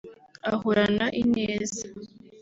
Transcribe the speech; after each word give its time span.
ahorana 0.51 1.05
ineza 1.21 1.85